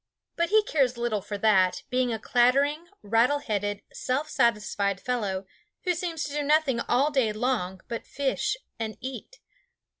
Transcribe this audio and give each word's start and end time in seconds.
But 0.35 0.49
he 0.49 0.63
cares 0.63 0.97
little 0.97 1.21
for 1.21 1.37
that, 1.37 1.83
being 1.91 2.11
a 2.11 2.17
clattering, 2.17 2.87
rattle 3.03 3.37
headed, 3.37 3.83
self 3.93 4.27
satisfied 4.31 4.99
fellow, 4.99 5.45
who 5.83 5.93
seems 5.93 6.23
to 6.23 6.31
do 6.33 6.41
nothing 6.41 6.79
all 6.89 7.11
day 7.11 7.31
long 7.31 7.81
but 7.87 8.07
fish 8.07 8.57
and 8.79 8.97
eat. 8.99 9.37